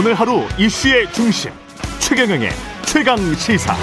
[0.00, 1.50] 오늘 하루 이슈의 중심
[1.98, 2.48] 최경영의
[2.86, 3.76] 최강 시사.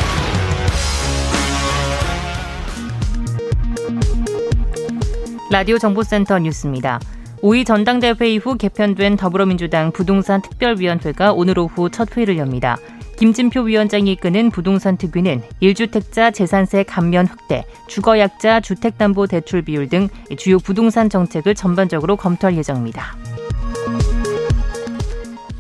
[5.52, 7.00] 라디오 정보센터 뉴스입니다.
[7.44, 12.78] 5위 전당대회 이후 개편된 더불어민주당 부동산 특별위원회가 오늘 오후 첫 회의를 엽니다.
[13.18, 20.10] 김진표 위원장이 이끄는 부동산 특위는 1주택자 재산세 감면 확대, 주거약자 주택담보대출 비율 등
[20.40, 23.16] 주요 부동산 정책을 전반적으로 검토할 예정입니다.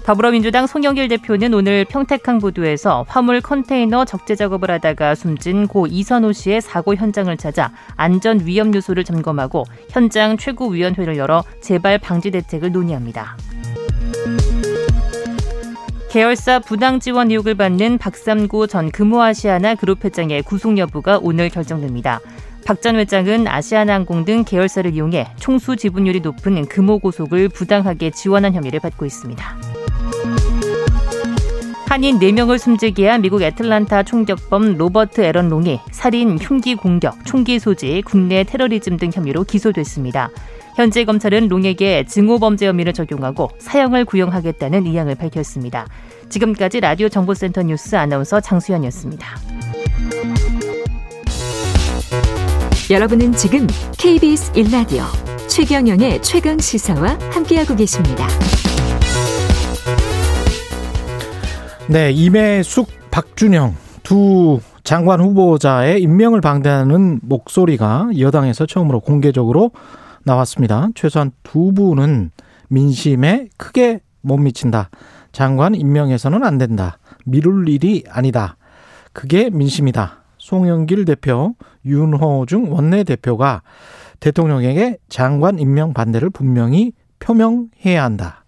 [0.08, 6.62] 더불어민주당 송영길 대표는 오늘 평택항 부두에서 화물 컨테이너 적재 작업을 하다가 숨진 고 이선호 씨의
[6.62, 13.36] 사고 현장을 찾아 안전 위험 요소를 점검하고 현장 최고위원회를 열어 재발 방지 대책을 논의합니다.
[16.10, 22.22] 계열사 부당 지원 의혹을 받는 박삼구 전 금호아시아나 그룹 회장의 구속 여부가 오늘 결정됩니다.
[22.66, 28.80] 박 전 회장은 아시아나항공 등 계열사를 이용해 총수 지분율이 높은 금호 고속을 부당하게 지원한 혐의를
[28.80, 29.77] 받고 있습니다.
[31.88, 38.04] 한인 4명을 숨지게 한 미국 애틀란타 총격범 로버트 에런 롱이 살인, 흉기 공격, 총기 소지,
[38.06, 40.30] 국내 테러리즘 등 혐의로 기소됐습니다.
[40.76, 45.88] 현재 검찰은 롱에게 증오범죄 혐의를 적용하고 사형을 구형하겠다는 의향을 밝혔습니다.
[46.30, 49.26] 지금까지 라디오 정보센터 뉴스 아나운서 장수연이었습니다.
[52.90, 53.66] 여러분은 지금
[53.98, 55.04] KBS 1라디오
[55.48, 58.28] 최경영의 최강 시사와 함께하고 계십니다.
[61.90, 63.74] 네, 임혜숙, 박준영
[64.04, 69.72] 두 장관 후보자의 임명을 반대하는 목소리가 여당에서 처음으로 공개적으로
[70.26, 70.90] 나왔습니다.
[70.96, 72.32] 최소한 두 분은
[72.68, 74.90] 민심에 크게 못 미친다.
[75.32, 76.98] 장관 임명해서는 안 된다.
[77.24, 78.58] 미룰 일이 아니다.
[79.14, 80.24] 그게 민심이다.
[80.40, 81.56] 송영길 대표,
[81.86, 83.62] 윤호중 원내대표가
[84.20, 88.44] 대통령에게 장관 임명 반대를 분명히 표명해야 한다.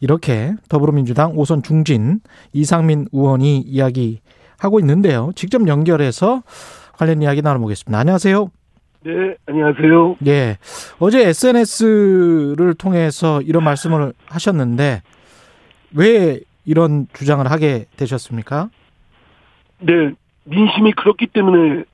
[0.00, 2.20] 이렇게 더불어민주당 오선 중진
[2.52, 5.30] 이상민 의원이 이야기하고 있는데요.
[5.36, 6.42] 직접 연결해서
[6.96, 7.98] 관련 이야기 나눠보겠습니다.
[7.98, 8.50] 안녕하세요.
[9.02, 10.16] 네, 안녕하세요.
[10.26, 10.58] 예.
[10.98, 15.02] 어제 SNS를 통해서 이런 말씀을 하셨는데
[15.94, 18.68] 왜 이런 주장을 하게 되셨습니까?
[19.80, 19.92] 네,
[20.44, 21.84] 민심이 그렇기 때문에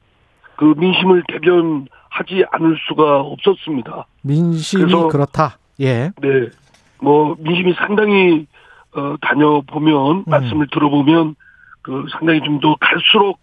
[0.56, 4.06] 그 민심을 대변하지 않을 수가 없었습니다.
[4.22, 5.58] 민심이 그렇다.
[5.80, 6.10] 예.
[6.20, 6.48] 네.
[7.00, 8.46] 뭐 민심이 상당히
[8.94, 10.24] 어 다녀보면 음.
[10.26, 11.34] 말씀을 들어보면
[11.82, 13.38] 그 상당히 좀 더 갈수록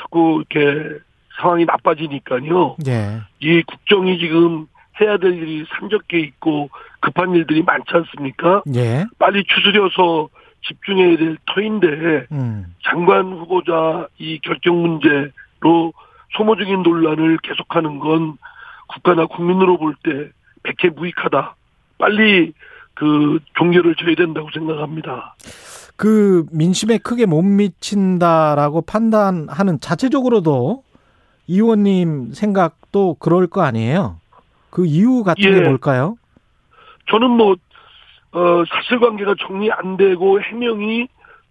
[0.00, 0.98] 자꾸 이렇게
[1.40, 2.76] 상황이 나빠지니까요.
[2.86, 3.20] 예.
[3.40, 4.66] 이 국정이 지금
[5.00, 6.70] 해야 될 일이 산적해 있고
[7.00, 8.62] 급한 일들이 많지 않습니까?
[8.74, 9.04] 예.
[9.18, 10.28] 빨리 추스려서
[10.66, 12.74] 집중해야 될 터인데 음.
[12.84, 15.92] 장관 후보자 이 결정 문제로
[16.36, 18.36] 소모적인 논란을 계속하는 건
[18.88, 20.30] 국가나 국민으로 볼 때
[20.64, 21.54] 백해 무익하다.
[21.98, 22.52] 빨리
[22.98, 25.36] 그 종결을 줘야 된다고 생각합니다.
[25.96, 30.82] 그 민심에 크게 못 미친다라고 판단하는 자체적으로도
[31.46, 34.20] 이 의원님 생각도 그럴 거 아니에요?
[34.70, 35.50] 그 이유 같은 예.
[35.52, 36.16] 게 뭘까요?
[37.08, 37.52] 저는 뭐,
[38.32, 41.06] 어, 사실관계가 정리 안 되고 해명이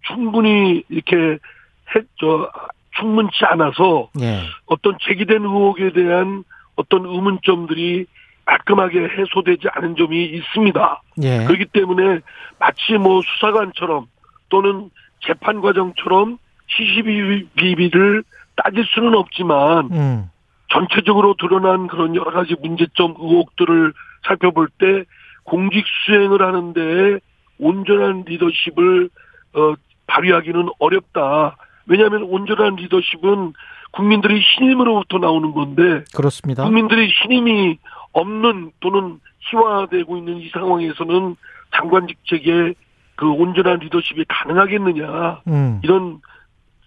[0.05, 2.51] 충분히 이렇게 해, 저,
[2.99, 4.41] 충분치 않아서 예.
[4.65, 6.43] 어떤 제기된 의혹에 대한
[6.75, 8.05] 어떤 의문점들이
[8.47, 11.01] 깔끔하게 해소되지 않은 점이 있습니다.
[11.23, 11.45] 예.
[11.45, 12.21] 그렇기 때문에
[12.59, 14.07] 마치 뭐 수사관처럼
[14.49, 16.37] 또는 재판 과정처럼
[16.67, 18.23] 시시비비를
[18.55, 20.29] 따질 수는 없지만 음.
[20.69, 23.93] 전체적으로 드러난 그런 여러 가지 문제점 의혹들을
[24.25, 25.03] 살펴볼 때
[25.43, 27.19] 공직 수행을 하는데
[27.59, 29.09] 온전한 리더십을
[29.53, 29.73] 어,
[30.07, 31.57] 발휘하기는 어렵다.
[31.85, 33.53] 왜냐하면 온전한 리더십은
[33.91, 36.63] 국민들의 신임으로부터 나오는 건데 그렇습니다.
[36.63, 37.77] 국민들의 신임이
[38.13, 41.35] 없는 또는 희화되고 있는 이 상황에서는
[41.75, 42.73] 장관직책에
[43.15, 45.79] 그 온전한 리더십이 가능하겠느냐 음.
[45.83, 46.19] 이런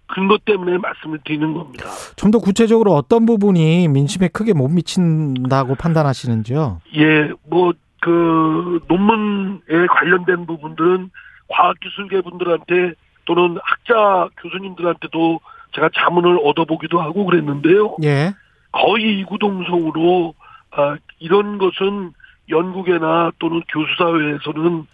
[0.07, 1.85] 근거 때문에 말씀을 드리는 겁니다.
[2.17, 6.81] 좀 더 구체적으로 어떤 부분이 민심에 크게 못 미친다고 판단하시는지요?
[6.97, 11.11] 예, 뭐 그 논문에 관련된 부분들은
[11.49, 12.95] 과학기술계 분들한테
[13.27, 15.41] 또는 학자 교수님들한테도
[15.73, 17.97] 제가 자문을 얻어보기도 하고 그랬는데요.
[18.03, 18.33] 예.
[18.73, 20.35] 거의 이구동성으로
[20.73, 22.13] 아, 이런 것은
[22.49, 24.87] 연구계나 또는 교수사회에서는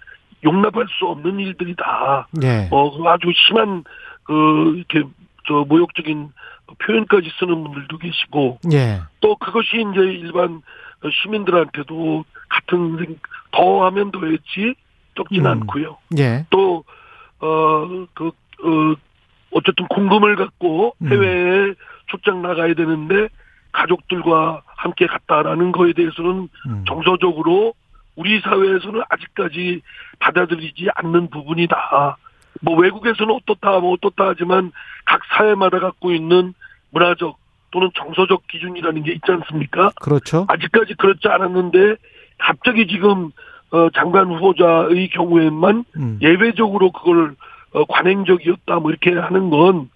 [0.45, 2.29] 용납할 수 없는 일들이다.
[2.43, 2.69] 예.
[2.71, 3.85] 어, 그 아주 심한
[4.25, 5.09] 그 이렇게
[5.47, 6.31] 저 모욕적인
[6.85, 9.01] 표현까지 쓰는 분들도 계시고 예.
[9.21, 10.63] 또 그것이 이제 일반
[11.23, 13.19] 시민들한테도 같은 생-
[13.53, 14.75] 더하면 더했지
[15.17, 15.51] 적진 음.
[15.53, 15.97] 않고요.
[16.19, 16.45] 예.
[16.51, 18.95] 또어 그 어,
[19.53, 21.09] 어쨌든 공금을 갖고 음.
[21.09, 21.75] 해외에
[22.09, 23.29] 출장 나가야 되는데
[23.77, 26.85] 가족들과 함께 갔다라는 거에 대해서는 음.
[26.89, 27.75] 정서적으로
[28.17, 29.83] 우리 사회에서는 아직까지
[30.19, 32.17] 받아들이지 않는 부분이다.
[32.63, 34.73] 뭐 외국에서는 어떻다 뭐 어떻다 하지만
[35.05, 36.55] 각 사회마다 갖고 있는
[36.91, 37.37] 문화적
[37.71, 39.91] 또는 정서적 기준이라는 게 있지 않습니까?
[40.01, 40.47] 그렇죠.
[40.49, 41.97] 아직까지 그렇지 않았는데
[42.39, 43.31] 갑자기 지금
[43.73, 46.19] 어, 장관 후보자의 경우에만 음.
[46.23, 47.35] 예외적으로 그걸
[47.73, 49.91] 어, 관행적이었다 뭐 이렇게 하는 건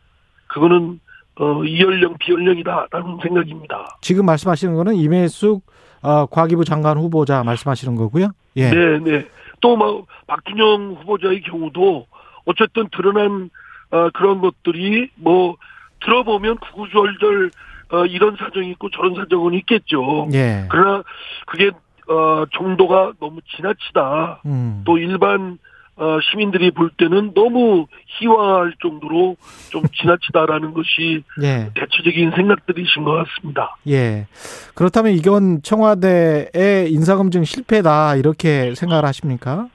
[0.49, 1.01] 그거는
[1.37, 3.99] 어, 이연령 비연령이다라는 생각입니다.
[4.01, 5.65] 지금 말씀하시는 거는 임혜숙
[6.03, 8.31] 어, 과기부 장관 후보자 말씀하시는 거고요.
[8.57, 8.71] 예.
[8.71, 9.27] 네, 네.
[9.61, 12.07] 또뭐 박준영 후보자의 경우도
[12.47, 13.51] 어쨌든 드러난
[13.91, 15.57] 어, 그런 것들이 뭐
[16.05, 17.51] 들어보면 구구절절
[17.93, 20.29] 어, 이런 사정이 있고 저런 사정은 있겠죠.
[20.33, 20.67] 예.
[20.69, 21.03] 그러나
[21.47, 21.71] 그게
[22.09, 24.43] 어, 정도가 너무 지나치다.
[24.47, 24.83] 음.
[24.85, 25.59] 또 일반
[26.01, 29.37] 어, 시민들이 볼 때는 너무 희화할 정도로
[29.69, 31.71] 좀 지나치다라는 것이 예.
[31.75, 33.77] 대체적인 생각들이신 것 같습니다.
[33.87, 34.27] 예.
[34.75, 39.69] 그렇다면 이건 청와대의 인사검증 실패다 이렇게 생각을 하십니까?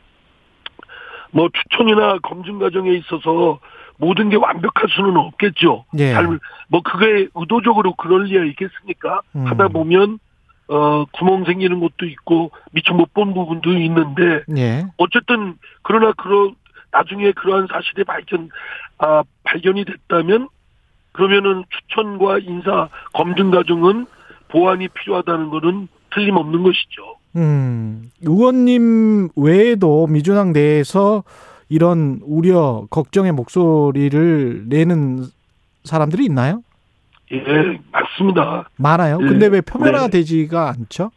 [1.29, 3.59] 뭐 추천이나 검증 과정에 있어서
[3.97, 5.85] 모든 게 완벽할 수는 없겠죠.
[5.99, 6.11] 예.
[6.13, 6.39] 잘,
[6.69, 9.21] 뭐 그게 의도적으로 그럴 리가 있겠습니까?
[9.35, 9.45] 음.
[9.45, 10.17] 하다 보면
[10.67, 14.85] 어 구멍 생기는 것도 있고 미처 못 본 부분도 있는데 예.
[14.97, 16.51] 어쨌든 그러나 그러
[16.91, 18.49] 나중에 그러한 사실이 발견
[18.97, 20.49] 아 발견이 됐다면
[21.11, 24.05] 그러면은 추천과 인사 검증 과정은
[24.49, 27.17] 보완이 필요하다는 것은 틀림없는 것이죠.
[27.35, 28.09] 음.
[28.21, 31.23] 의원님 외에도 민주당 내에서
[31.69, 35.25] 이런 우려, 걱정의 목소리를 내는
[35.83, 36.61] 사람들이 있나요?
[37.37, 38.69] 예, 맞습니다.
[38.77, 39.19] 많아요.
[39.21, 39.25] 예.
[39.25, 40.09] 근데 왜 표면화 네.
[40.09, 41.11] 되지가 않죠?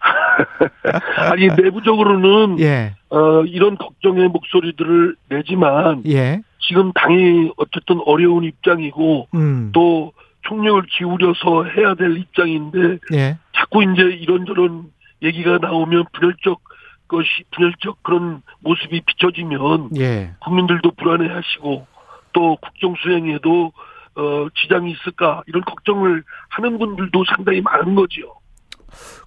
[1.30, 2.94] 아니 내부적으로는 예.
[3.10, 6.42] 어, 이런 걱정의 목소리들을 내지만 예.
[6.60, 9.70] 지금 당이 어쨌든 어려운 입장이고 음.
[9.72, 10.12] 또
[10.42, 13.38] 총력을 기울여서 해야 될 입장인데 예.
[13.56, 14.90] 자꾸 이제 이런저런
[15.22, 16.60] 얘기가 나오면 분열적
[17.08, 20.32] 것이 분열적 그런 모습이 비춰지면 예.
[20.40, 21.86] 국민들도 불안해하시고
[22.32, 23.72] 또 국정 수행에도
[24.16, 28.32] 어, 지장이 있을까 이런 걱정을 하는 분들도 상당히 많은 거지요.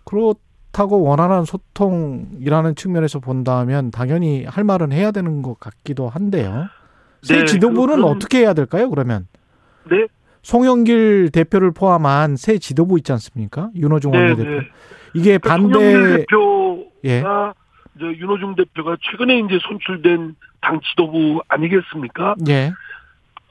[0.06, 6.68] 그렇다고 원활한 소통이라는 측면에서 본다면 당연히 할 말은 해야 되는 것 같기도 한데요.
[7.22, 8.90] 새 네, 지도부는 그- 그럼- 어떻게 해야 될까요?
[8.90, 9.28] 그러면
[9.90, 10.08] 네,
[10.42, 13.70] 송영길 대표를 포함한 새 지도부 있지 않습니까?
[13.76, 14.50] 윤호중 네, 원내대표.
[14.50, 14.60] 네.
[15.14, 17.24] 이게 송영길 반대 대표가 예.
[17.96, 22.36] 이제 윤호중 대표가 최근에 이제 손출된 당 지도부 아니겠습니까?
[22.48, 22.72] 예.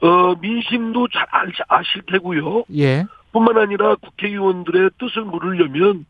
[0.01, 2.63] 어, 민심도 잘 알- 아실 테고요.
[2.77, 3.05] 예.
[3.31, 6.05] 뿐만 아니라 국회의원들의 뜻을 물으려면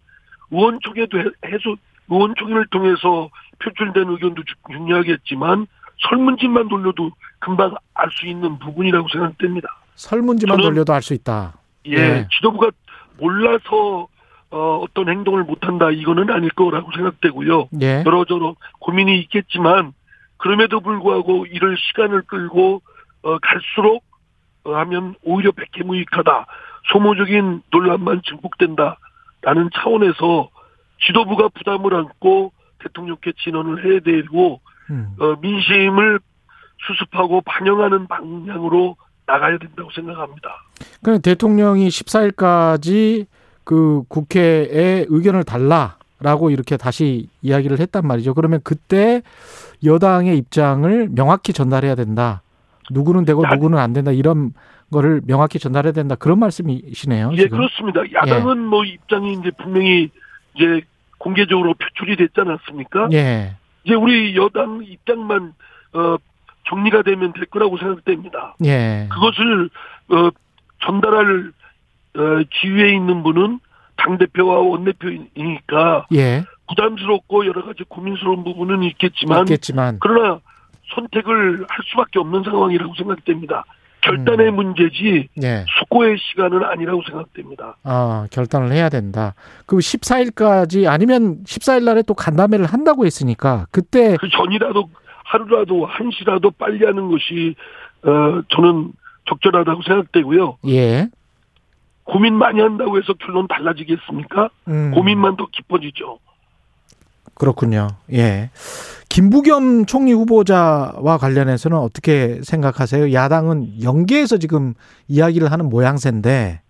[0.51, 1.75] 의원총회도 해- 해소
[2.09, 3.30] 의원총회를 통해서
[3.63, 5.68] 표출된 의견도 주- 중요하겠지만
[6.09, 9.68] 설문지만 돌려도 금방 알 수 있는 부분이라고 생각됩니다.
[9.95, 11.53] 설문지만 저는- 돌려도 알 수 있다.
[11.88, 12.27] 예, 예.
[12.31, 12.69] 지도부가
[13.19, 14.07] 몰라서
[14.51, 17.69] 어, 어떤 행동을 못한다 이거는 아닐 거라고 생각되고요.
[17.83, 18.03] 예.
[18.03, 19.94] 여러 저러 고민이 있겠지만
[20.38, 22.81] 그럼에도 불구하고 이를 시간을 끌고
[23.21, 24.04] 어, 갈수록
[24.63, 26.48] 어, 하면 오히려 백해무익하다
[26.92, 30.50] 소모적인 논란만 증폭된다라는 차원에서
[31.06, 35.16] 지도부가 부담을 안고 대통령께 진언을 해야 되고 음.
[35.19, 36.19] 어, 민심을
[36.88, 38.95] 수습하고 반영하는 방향으로
[39.25, 40.50] 나가야 된다고 생각합니다.
[41.04, 43.27] 그 대통령이 14일까지
[43.63, 48.34] 그 국회에 의견을 달라라고 이렇게 다시 이야기를 했단 말이죠.
[48.34, 49.22] 그러면 그때
[49.84, 52.41] 여당의 입장을 명확히 전달해야 된다.
[52.91, 54.12] 누구는 되고 야- 누구는 안 된다.
[54.12, 54.53] 이런
[54.91, 56.15] 거를 명확히 전달해야 된다.
[56.15, 57.31] 그런 말씀이시네요.
[57.34, 57.58] 예, 지금.
[57.58, 58.01] 그렇습니다.
[58.13, 60.10] 야당은 뭐 입장이 이제 분명히
[60.55, 60.81] 이제
[61.17, 63.10] 공개적으로 표출이 됐지 않았습니까?
[63.13, 63.55] 예.
[63.84, 65.53] 이제 우리 여당 입장만
[65.93, 66.15] 어
[66.69, 68.55] 정리가 되면 될 거라고 생각됩니다.
[68.65, 69.08] 예.
[69.12, 69.69] 그것을
[70.10, 70.29] 어
[70.86, 71.51] 전달할
[72.15, 72.22] 어
[72.62, 73.60] 지위에 있는 분은
[73.98, 76.43] 당 대표와 원 대표이니까 예.
[76.67, 80.39] 부담스럽고 여러 가지 고민스러운 부분은 있겠지만 있겠지만 그러나
[80.96, 83.65] 선택을 할 수밖에 없는 상황이라고 생각됩니다.
[84.01, 84.55] 결단의 음.
[84.55, 85.65] 문제지 예.
[85.79, 87.75] 숙고의 시간은 아니라고 생각됩니다.
[87.84, 89.36] 아, 결단을 해야 된다.
[89.65, 94.89] 그 14일까지 아니면 14일 날에 또 간담회를 한다고 했으니까 그때 그 전이라도
[95.25, 97.55] 하루라도 한 시라도 빨리 하는 것이
[98.03, 98.93] 어 저는
[99.27, 100.58] 적절하다고 생각되고요.
[100.67, 101.10] 예.
[102.05, 104.50] 고민 많이 한다고 해서 결론 달라지겠습니까?
[104.69, 104.91] 음.
[104.91, 106.19] 고민만 더 깊어지죠.
[107.39, 107.88] 그렇군요.
[108.12, 108.51] 예.
[109.08, 113.13] 김부겸 총리 후보자와 관련해서는 어떻게 생각하세요?
[113.13, 114.75] 야당은 연계해서 지금
[115.08, 116.62] 이야기를 하는 모양새인데,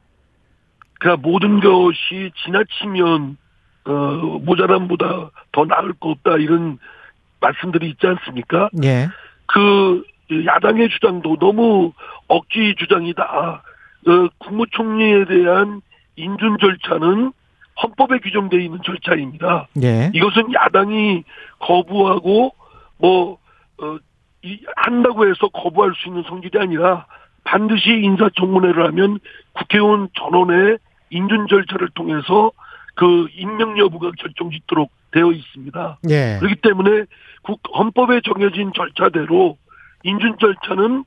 [0.99, 3.37] 그러니까 모든 것이 지나치면
[3.85, 3.91] 어
[4.45, 6.77] 모자람보다 더 나을 거 없다 이런
[7.41, 8.69] 말씀들이 있지 않습니까?
[8.83, 9.09] 예.
[9.47, 10.03] 그
[10.45, 11.93] 야당의 주장도 너무
[12.27, 13.23] 억지 주장이다.
[14.07, 15.81] 어, 국무총리에 대한
[16.15, 17.33] 인준 절차는
[17.81, 19.67] 헌법에 규정되어 있는 절차입니다.
[19.83, 20.11] 예.
[20.13, 21.23] 이것은 야당이
[21.59, 22.53] 거부하고
[22.97, 23.37] 뭐
[23.81, 23.97] 어,
[24.43, 27.05] 이, 한다고 해서 거부할 수 있는 성질이 아니라
[27.43, 29.19] 반드시 인사청문회를 하면
[29.53, 30.77] 국회의원 전원의
[31.09, 32.51] 인준 절차를 통해서
[32.95, 35.99] 그 임명 여부가 결정짓도록 되어 있습니다.
[36.09, 36.37] 예.
[36.39, 37.05] 그렇기 때문에
[37.41, 39.57] 국, 헌법에 정해진 절차대로
[40.03, 41.05] 인준 절차는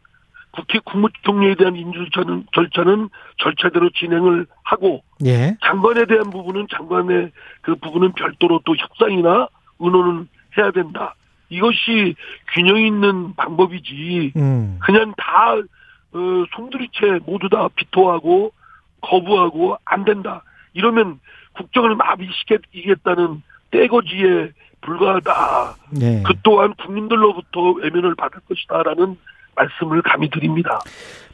[0.53, 5.57] 국회 국무총리에 대한 인준 절차는, 절차는 절차대로 진행을 하고 예.
[5.65, 7.33] 장관에 대한 부분은 장관의
[7.63, 11.15] 그 부분은 별도로 또 협상이나 의논은 해야 된다.
[11.49, 12.15] 이것이
[12.55, 14.33] 균형 있는 방법이지.
[14.37, 14.79] 음.
[14.83, 18.53] 그냥 다 어, 송두리째 모두 다 비토하고
[19.01, 20.43] 거부하고 안 된다.
[20.75, 21.19] 이러면
[21.55, 25.77] 국정을 마비시키겠다는 떼거지에 불과하다.
[26.03, 26.23] 예.
[26.27, 29.17] 그 또한 국민들로부터 외면을 받을 것이다라는
[29.57, 30.81] 말씀을 감히 드립니다.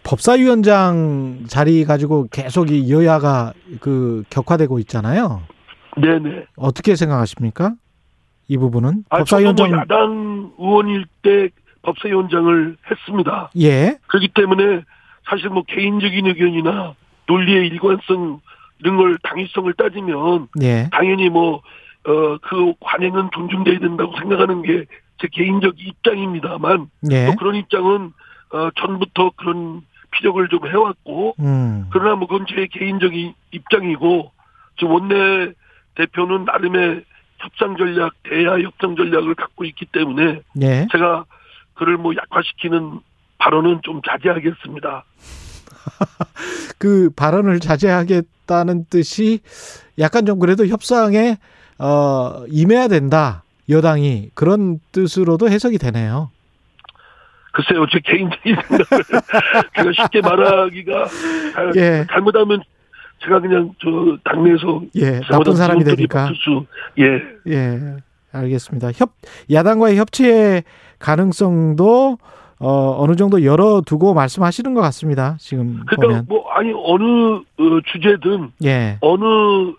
[0.03, 5.43] 법사위원장 자리 가지고 계속 이 여야가 그 격화되고 있잖아요.
[5.97, 6.47] 네네.
[6.57, 7.75] 어떻게 생각하십니까?
[8.49, 11.49] 이 부분은 아, 법사위원장 뭐 야당 의원일 때
[11.83, 13.51] 법사위원장을 했습니다.
[13.61, 13.99] 예.
[14.07, 14.83] 그렇기 때문에
[15.29, 16.95] 사실 뭐 개인적인 의견이나
[17.27, 18.41] 논리의 일관성
[18.81, 20.89] 이런 걸 당위성을 따지면 예.
[20.93, 21.57] 당연히 뭐
[22.07, 24.87] 어 그 관행은 존중돼야 된다고 생각하는 게
[25.21, 27.27] 제 개인적 입장입니다만 예.
[27.27, 28.13] 또 그런 입장은
[28.51, 31.87] 어 전부터 그런 피력을 좀 해왔고 음.
[31.91, 34.31] 그러나 뭐 그건 제 개인적인 입장이고
[34.77, 35.53] 저 원내
[35.97, 37.05] 대표는 나름의
[37.39, 40.87] 협상 전략 대야 협상 전략을 갖고 있기 때문에 예.
[40.91, 41.25] 제가
[41.75, 43.01] 그를 뭐 약화시키는
[43.39, 45.05] 발언은 좀 자제하겠습니다.
[46.79, 49.41] 그 발언을 자제하겠다는 뜻이
[49.99, 51.37] 약간 좀 그래도 협상에
[51.79, 53.45] 어 임해야 된다.
[53.69, 56.31] 여당이 그런 뜻으로도 해석이 되네요.
[57.53, 59.05] 글쎄요, 제 개인적인 생각을
[59.77, 61.07] 제가 쉽게 말하기가
[61.55, 62.07] 잘- 예.
[62.11, 62.63] 잘못하면
[63.25, 65.21] 제가 그냥 저 당내에서 예.
[65.29, 66.29] 나쁜 사람이 되니까.
[66.37, 66.65] 수,
[66.99, 67.21] 예.
[67.53, 67.97] 예.
[68.31, 68.93] 알겠습니다.
[68.95, 69.13] 협
[69.51, 70.63] 야당과의 협치의
[70.99, 72.19] 가능성도
[72.61, 75.37] 어 어느 정도 열어두고 말씀하시는 것 같습니다.
[75.39, 76.27] 지금 그러니까 보면.
[76.29, 78.99] 뭐 아니 어느 어, 주제든 예.
[79.01, 79.25] 어느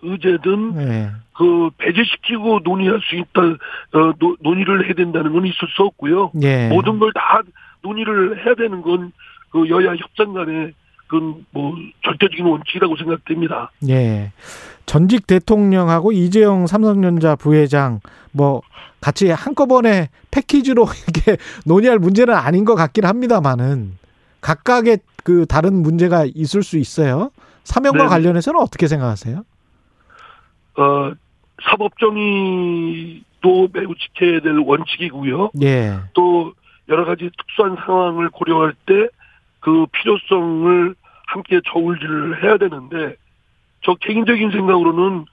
[0.02, 1.10] 의제든 예.
[1.34, 6.32] 그 배제시키고 논의할 수 있다 어, 노, 논의를 해야 된다는 건 있을 수 없고요.
[6.42, 6.68] 예.
[6.68, 7.42] 모든 걸 다
[7.82, 9.12] 논의를 해야 되는 건
[9.52, 10.72] 그 여야 협상 간의
[11.08, 13.72] 그건 뭐 절대적인 원칙이라고 생각됩니다.
[13.88, 14.30] 예.
[14.90, 18.00] 전직 대통령하고 이재용 삼성전자 부회장
[18.32, 18.60] 뭐
[19.00, 23.96] 같이 한꺼번에 패키지로 이렇게 논의할 문제는 아닌 것 같긴 합니다만은
[24.40, 27.30] 각각의 그 다른 문제가 있을 수 있어요.
[27.62, 28.08] 사명과 네.
[28.08, 29.44] 관련해서는 어떻게 생각하세요?
[30.76, 31.12] 어,
[31.62, 35.50] 사법정의도 매우 지켜야 될 원칙이고요.
[35.62, 36.00] 예.
[36.14, 36.52] 또
[36.88, 39.06] 여러 가지 특수한 상황을 고려할 때
[39.60, 40.94] 그 필요성을
[41.26, 43.16] 함께 저울질을 해야 되는데
[43.82, 45.24] 저 개인적인 생각으로는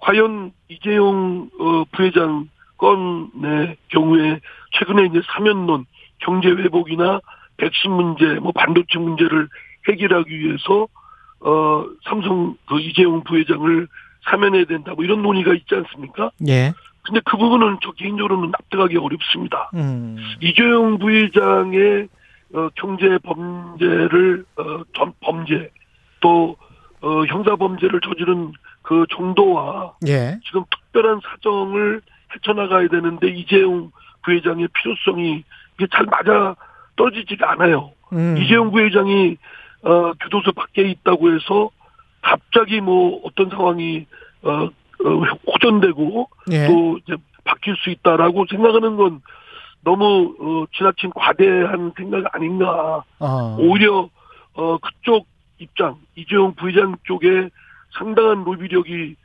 [0.00, 2.48] 과연 이재용 어, 부회장
[2.78, 4.40] 건의 경우에
[4.72, 5.86] 최근에 이제 사면론
[6.18, 7.20] 경제 회복이나
[7.56, 9.48] 백신 문제 뭐 반도체 문제를
[9.88, 10.86] 해결하기 위해서
[11.40, 13.86] 어 삼성 그 이재용 부회장을
[14.24, 16.30] 사면해야 된다 뭐 이런 논의가 있지 않습니까?
[16.48, 16.72] 예.
[17.02, 19.70] 근데 그 부분은 저 개인적으로는 납득하기 어렵습니다.
[19.74, 20.16] 음.
[20.40, 22.08] 이재용 부회장의
[22.54, 25.70] 어, 경제 범죄를 어, 전- 범죄
[26.20, 26.56] 또
[27.06, 30.40] 어, 형사 범죄를 저지른 그 정도와 예.
[30.44, 32.00] 지금 특별한 사정을
[32.34, 33.92] 헤쳐나가야 되는데 이재용
[34.24, 35.44] 부회장의 필요성이
[35.74, 36.56] 이게 잘 맞아
[36.96, 37.92] 떨어지지가 않아요.
[38.12, 38.36] 음.
[38.38, 39.36] 이재용 부회장이
[39.82, 41.70] 어, 교도소 밖에 있다고 해서
[42.22, 44.04] 갑자기 뭐 어떤 상황이
[44.42, 45.10] 어, 어,
[45.46, 46.66] 호전되고 예.
[46.66, 49.20] 또 이제 바뀔 수 있다라고 생각하는 건
[49.84, 53.04] 너무 어, 지나친 과대한 생각 아닌가.
[53.20, 53.56] 어.
[53.60, 54.08] 오히려
[54.54, 57.48] 어, 그쪽 입장 이재용 부회장 쪽에
[57.98, 59.16] 상당한 로비력이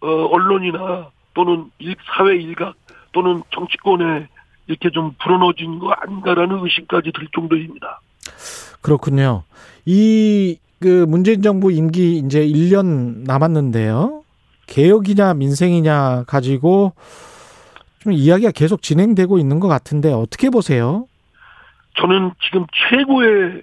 [0.00, 2.74] 어, 언론이나 또는 일, 사회 일각
[3.12, 4.28] 또는 정치권에
[4.66, 8.00] 이렇게 좀 불어넣어진 거 아닌가라는 의심까지 들 정도입니다.
[8.82, 9.44] 그렇군요.
[9.84, 14.24] 이 그 문재인 정부 임기 이제 1년 남았는데요.
[14.66, 16.94] 개혁이냐 민생이냐 가지고
[17.98, 21.06] 좀 이야기가 계속 진행되고 있는 것 같은데 어떻게 보세요?
[21.96, 23.62] 저는 지금 최고의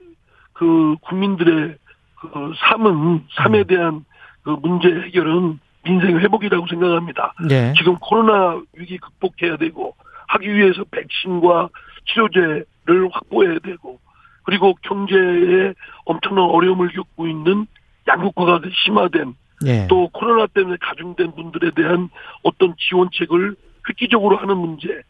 [0.53, 1.75] 그 국민들의
[2.19, 4.05] 그 삶은 삶에 대한
[4.43, 7.33] 그 문제 해결은 민생 회복이라고 생각합니다.
[7.49, 7.73] 예.
[7.77, 9.95] 지금 코로나 위기 극복해야 되고
[10.27, 11.69] 하기 위해서 백신과
[12.07, 13.99] 치료제를 확보해야 되고
[14.43, 15.73] 그리고 경제에
[16.05, 17.67] 엄청난 어려움을 겪고 있는
[18.07, 19.87] 양극화가 심화된 예.
[19.87, 22.09] 또 코로나 때문에 가중된 분들에 대한
[22.43, 23.55] 어떤 지원책을
[23.89, 25.01] 획기적으로 하는 문제,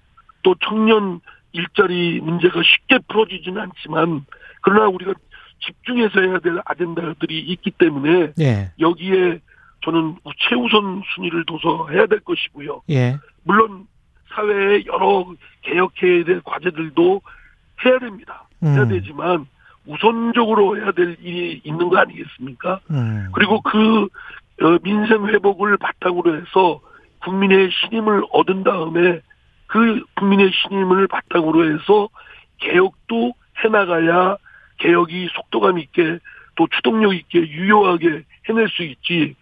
[0.44, 1.20] 또 청년
[1.52, 4.26] 일자리 문제가 쉽게 풀어지지는 않지만
[4.62, 5.14] 그러나 우리가
[5.60, 8.72] 집중해서 해야 될 아젠다들이 있기 때문에 예.
[8.80, 9.40] 여기에
[9.84, 12.82] 저는 최우선 순위를 둬서 해야 될 것이고요.
[12.90, 13.18] 예.
[13.44, 13.88] 물론
[14.30, 15.26] 사회의 여러
[15.62, 17.22] 개혁해야 될 과제들도
[17.86, 18.48] 해야 됩니다.
[18.64, 18.90] 해야 음.
[18.90, 19.46] 되지만
[19.86, 22.80] 우선적으로 해야 될 일이 있는 거 아니겠습니까?
[22.92, 23.30] 음.
[23.34, 24.08] 그리고 그
[24.62, 26.82] 어, 민생 회복을 바탕으로 해서
[27.24, 29.22] 국민의 신임을 얻은 다음에
[29.68, 32.10] 그 국민의 신임을 바탕으로 해서
[32.60, 33.34] 개혁도
[33.64, 34.38] 해나가야
[34.78, 36.20] 개혁이 속도감 있게
[36.56, 39.36] 또 추동력 있게 유효하게 해낼 수 있지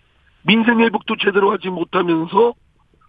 [0.44, 2.54] 민생 회복도 제대로 하지 못하면서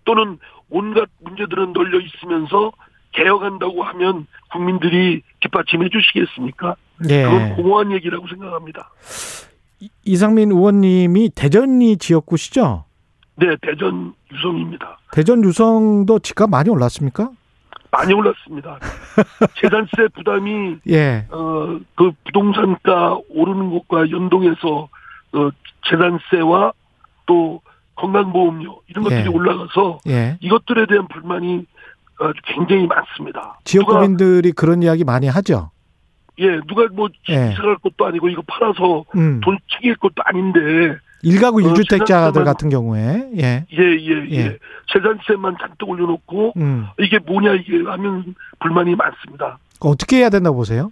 [0.05, 0.39] 또는
[0.71, 2.73] 온갖 문제들은 널려 있으면서
[3.13, 6.77] 개혁한다고 하면 국민들이 뒷받침해 주시겠습니까?
[7.09, 7.23] 예.
[7.25, 8.91] 그건 공허한 얘기라고 생각합니다.
[9.81, 12.85] 이- 이상민 의원님이 대전이 지역구시죠?
[13.37, 14.99] 네, 대전 유성입니다.
[15.13, 17.31] 대전 유성도 집값 많이 올랐습니까?
[17.91, 18.79] 많이 올랐습니다.
[19.61, 21.27] 재산세 부담이 예.
[21.31, 24.89] 어 그 부동산가 오르는 것과 연동해서
[25.33, 25.51] 어
[25.89, 26.73] 재산세와
[27.27, 27.61] 또
[27.97, 29.29] 건강보험료 이런 것들이 예.
[29.29, 30.37] 올라가서 예.
[30.41, 31.67] 이것들에 대한 불만이
[32.19, 33.59] 어, 굉장히 많습니다.
[33.65, 35.71] 지역 누가, 구민들이 그런 이야기 많이 하죠.
[36.39, 37.51] 예, 누가 뭐 예.
[37.53, 39.41] 이사 갈 것도 아니고 이거 팔아서 음.
[39.43, 40.61] 돈 챙길 것도 아닌데
[41.27, 43.67] 일가구 어, 일주택자들 같은 경우에 예.
[43.73, 44.37] 예, 예, 예.
[44.37, 44.59] 예.
[44.93, 46.87] 재산세만 잔뜩 올려놓고 음.
[47.01, 49.59] 이게 뭐냐 이게 하면 불만이 많습니다.
[49.81, 50.91] 어떻게 해야 된다고 보세요?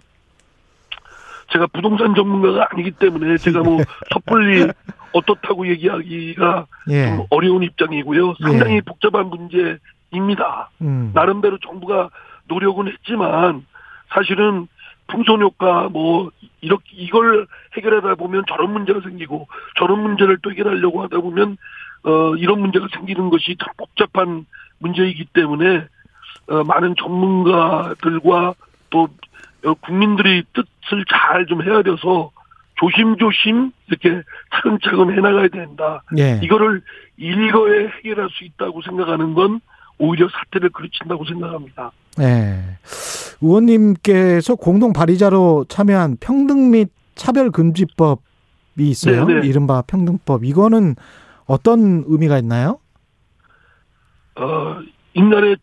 [1.53, 3.79] 제가 부동산 전문가가 아니기 때문에 제가 뭐
[4.11, 4.67] 섣불리
[5.13, 7.15] 어떻다고 얘기하기가 예.
[7.15, 8.29] 좀 어려운 입장이고요.
[8.31, 8.43] 예.
[8.43, 10.69] 상당히 복잡한 문제입니다.
[10.81, 11.11] 음.
[11.13, 12.09] 나름대로 정부가
[12.49, 13.65] 노력은 했지만
[14.09, 14.67] 사실은
[15.07, 16.31] 풍선 효과 뭐
[16.61, 19.47] 이렇게 이걸 해결하다 보면 저런 문제가 생기고
[19.77, 21.57] 저런 문제를 또 해결하려고 하다 보면
[22.03, 24.45] 어 이런 문제가 생기는 것이 참 복잡한
[24.79, 25.85] 문제이기 때문에
[26.47, 28.55] 어 많은 전문가들과
[28.89, 29.07] 또
[29.65, 32.31] 어, 국민들이 뜻을 잘좀 헤아려서
[32.75, 34.21] 조심조심 이렇게
[34.53, 36.03] 차근차근 해나가야 된다.
[36.17, 36.39] 예.
[36.43, 36.81] 이거를
[37.17, 39.61] 일거에 해결할 수 있다고 생각하는 건
[39.97, 41.91] 오히려 사태를 그르친다고 생각합니다.
[42.19, 42.77] 예.
[43.41, 48.19] 의원님께서 공동 발의자로 참여한 평등 및 차별 금지법이
[48.77, 49.25] 있어요.
[49.25, 49.47] 네, 네.
[49.47, 50.43] 이른바 평등법.
[50.43, 50.95] 이거는
[51.45, 52.79] 어떤 의미가 있나요?
[54.35, 54.79] 어,
[55.13, 55.55] 인간에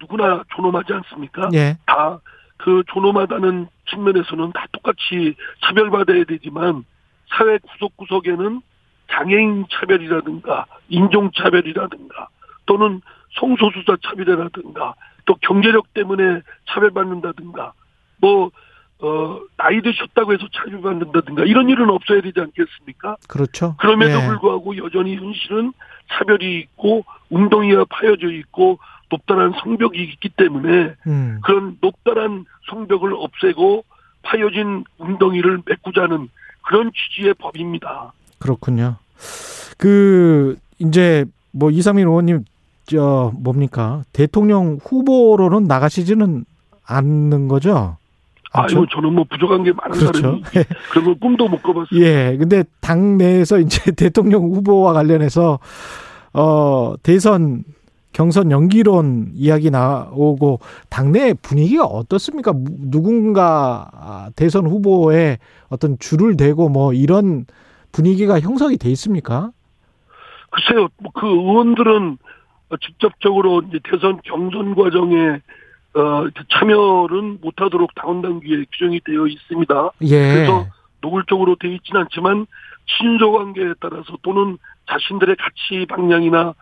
[0.00, 1.48] 누구나 존엄하지 않습니까?
[1.54, 1.78] 예.
[1.86, 6.84] 다그 존엄하다는 측면에서는 다 똑같이 차별받아야 되지만
[7.28, 8.60] 사회 구석구석에는
[9.10, 12.28] 장애인 차별이라든가 인종 차별이라든가
[12.66, 13.00] 또는
[13.38, 14.94] 성소수자 차별이라든가
[15.24, 17.72] 또 경제력 때문에 차별받는다든가
[18.18, 18.50] 뭐
[18.98, 23.16] 어, 나이 드셨다고 해서 차별받는다든가 이런 일은 없어야 되지 않겠습니까?
[23.28, 23.76] 그렇죠.
[23.78, 24.26] 그럼에도 예.
[24.26, 25.72] 불구하고 여전히 현실은
[26.12, 28.78] 차별이 있고 웅덩이가 파여져 있고
[29.10, 31.40] 높다란 성벽이 있기 때문에 음.
[31.44, 33.84] 그런 높다란 성벽을 없애고
[34.22, 36.28] 파여진 웅덩이를 메꾸자는
[36.62, 38.12] 그런 취지의 법입니다.
[38.38, 38.96] 그렇군요.
[39.78, 42.44] 그 이제 뭐 이상민 의원님
[42.86, 46.44] 저 뭡니까 대통령 후보로는 나가시지는
[46.86, 47.96] 않는 거죠?
[48.52, 48.78] 않죠?
[48.78, 50.20] 아유, 저는 뭐 부족한 게 많은 그렇죠.
[50.20, 50.42] 사람이
[50.90, 52.00] 그런 걸 꿈도 못 꿔봤어요.
[52.00, 52.36] 예.
[52.38, 55.58] 근데 당 내에서 이제 대통령 후보와 관련해서
[56.32, 57.64] 어 대선
[58.12, 62.52] 경선 연기론 이야기 나오고 당내 분위기가 어떻습니까?
[62.52, 67.44] 무- 누군가 아, 대선 후보에 어떤 줄을 대고 뭐 이런
[67.92, 69.50] 분위기가 형성이 돼 있습니까?
[70.50, 72.16] 글쎄요, 뭐그 의원들은
[72.80, 75.40] 직접적으로 이제 대선 경선 과정에
[75.94, 79.90] 어, 참여는 못하도록 당원 당규에 규정이 되어 있습니다.
[80.02, 80.34] 예.
[80.34, 80.66] 그래서
[81.00, 82.46] 노골적으로 되어 있지는 않지만
[82.86, 86.54] 친소 관계에 따라서 또는 자신들의 가치 방향이나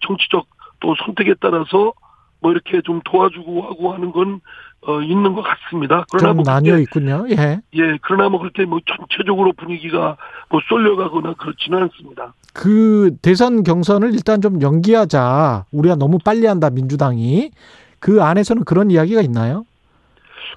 [0.00, 0.46] 정치적
[0.80, 1.92] 또 선택에 따라서
[2.40, 4.40] 뭐 이렇게 좀 도와주고 하고 하는 건
[4.86, 6.06] 어, 있는 것 같습니다.
[6.10, 7.26] 그러나 좀뭐 나뉘어 있군요.
[7.30, 7.60] 예.
[7.74, 10.16] 예, 그러나 뭐 그렇게 뭐 전체적으로 분위기가
[10.48, 12.32] 뭐 쏠려가거나 그렇지는 않습니다.
[12.54, 15.66] 그 대선 경선을 일단 좀 연기하자.
[15.72, 17.50] 우리가 너무 빨리 한다 민주당이.
[17.98, 19.66] 그 안에서는 그런 이야기가 있나요?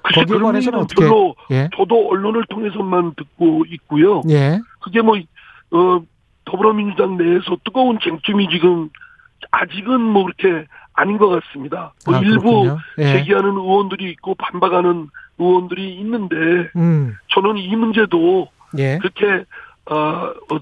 [0.02, 1.68] 글쎄 거기에 관해서는 어떻게- 별로 예.
[1.76, 4.22] 저도 언론을 통해서만 듣고 있고요.
[4.30, 4.58] 예.
[4.80, 5.16] 그게 뭐,
[5.70, 6.00] 어,
[6.46, 8.88] 더불어민주당 내에서 뜨거운 쟁점이 지금
[9.50, 11.92] 아직은 뭐 그렇게 아닌 것 같습니다.
[12.06, 12.76] 뭐 아, 일부.
[12.98, 13.12] 예.
[13.18, 16.36] 제기하는 의원들이 있고 반박하는 의원들이 있는데
[16.76, 17.14] 음.
[17.34, 18.98] 저는 이 문제도 예.
[18.98, 19.44] 그렇게
[19.90, 20.58] 어, 어,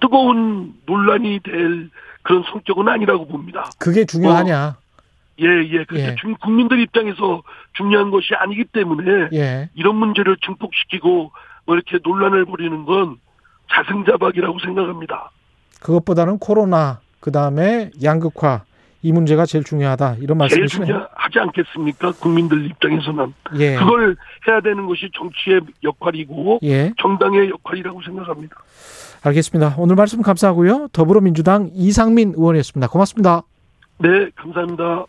[0.00, 1.90] 뜨거운 논란이 될
[2.22, 3.70] 그런 성격은 아니라고 봅니다.
[3.78, 4.76] 그게 중요하냐?
[5.40, 5.84] 예, 예.
[5.84, 6.14] 그렇게 예.
[6.16, 7.42] 중- 국민들 입장에서
[7.74, 9.68] 중요한 것이 아니기 때문에 예.
[9.74, 11.30] 이런 문제를 증폭시키고
[11.66, 13.16] 뭐 이렇게 논란을 벌이는 건
[13.70, 15.30] 자승자박이라고 생각합니다.
[15.80, 18.62] 그것보다는 코로나 그 다음에 양극화
[19.04, 20.16] 이 문제가 제일 중요하다.
[20.20, 20.86] 이런 제일 말씀이시네요.
[20.86, 22.12] 중요하지 않겠습니까?
[22.12, 23.76] 국민들 입장에서는 예.
[23.76, 24.16] 그걸
[24.48, 26.90] 해야 되는 것이 정치의 역할이고 예.
[26.98, 28.56] 정당의 역할이라고 생각합니다.
[29.22, 29.74] 알겠습니다.
[29.76, 30.88] 오늘 말씀 감사하고요.
[30.92, 32.88] 더불어민주당 이상민 의원이었습니다.
[32.88, 33.42] 고맙습니다.
[33.98, 35.04] 네, 감사합니다.